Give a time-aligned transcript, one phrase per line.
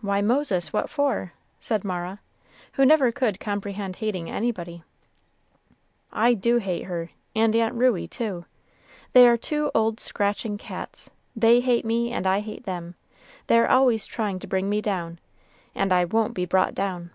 [0.00, 2.18] "Why, Moses, what for?" said Mara,
[2.72, 4.82] who never could comprehend hating anybody.
[6.12, 8.46] "I do hate her, and Aunt Ruey, too.
[9.12, 12.96] They are two old scratching cats; they hate me, and I hate them;
[13.46, 15.20] they're always trying to bring me down,
[15.72, 17.12] and I won't be brought down."